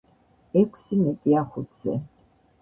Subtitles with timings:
[0.61, 1.99] ექვსი მეტია ხუთზე.